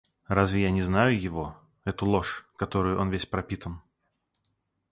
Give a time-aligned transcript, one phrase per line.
[0.25, 3.81] Разве я не знаю его, эту ложь, которою он весь пропитан?..